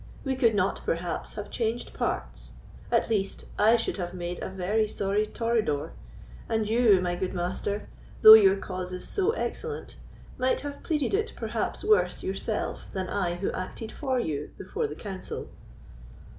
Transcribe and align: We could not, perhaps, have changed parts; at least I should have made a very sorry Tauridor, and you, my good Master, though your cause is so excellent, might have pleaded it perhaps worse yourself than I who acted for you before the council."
We 0.25 0.35
could 0.35 0.55
not, 0.55 0.81
perhaps, 0.83 1.33
have 1.33 1.51
changed 1.51 1.93
parts; 1.93 2.53
at 2.91 3.11
least 3.11 3.45
I 3.59 3.75
should 3.75 3.97
have 3.97 4.15
made 4.15 4.41
a 4.41 4.49
very 4.49 4.87
sorry 4.87 5.27
Tauridor, 5.27 5.91
and 6.49 6.67
you, 6.67 6.99
my 6.99 7.15
good 7.15 7.35
Master, 7.35 7.87
though 8.23 8.33
your 8.33 8.55
cause 8.55 8.91
is 8.93 9.07
so 9.07 9.29
excellent, 9.33 9.97
might 10.39 10.61
have 10.61 10.81
pleaded 10.81 11.13
it 11.13 11.33
perhaps 11.35 11.83
worse 11.83 12.23
yourself 12.23 12.87
than 12.93 13.09
I 13.09 13.35
who 13.35 13.51
acted 13.51 13.91
for 13.91 14.19
you 14.19 14.49
before 14.57 14.87
the 14.87 14.95
council." 14.95 15.49